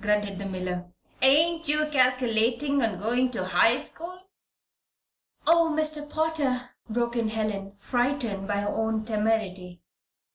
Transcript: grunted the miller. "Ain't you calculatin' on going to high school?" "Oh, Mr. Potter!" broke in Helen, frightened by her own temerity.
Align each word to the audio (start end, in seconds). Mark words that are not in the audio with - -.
grunted 0.00 0.38
the 0.38 0.46
miller. 0.46 0.90
"Ain't 1.20 1.68
you 1.68 1.84
calculatin' 1.90 2.80
on 2.80 2.98
going 2.98 3.30
to 3.32 3.44
high 3.44 3.76
school?" 3.76 4.20
"Oh, 5.46 5.70
Mr. 5.78 6.08
Potter!" 6.08 6.70
broke 6.88 7.16
in 7.16 7.28
Helen, 7.28 7.74
frightened 7.76 8.48
by 8.48 8.60
her 8.62 8.70
own 8.74 9.04
temerity. 9.04 9.82